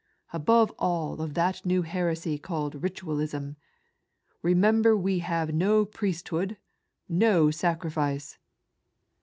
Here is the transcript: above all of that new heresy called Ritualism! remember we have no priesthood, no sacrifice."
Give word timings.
above 0.33 0.73
all 0.79 1.21
of 1.21 1.35
that 1.35 1.63
new 1.63 1.83
heresy 1.83 2.39
called 2.39 2.81
Ritualism! 2.81 3.55
remember 4.41 4.97
we 4.97 5.19
have 5.19 5.53
no 5.53 5.85
priesthood, 5.85 6.57
no 7.07 7.51
sacrifice." 7.51 8.39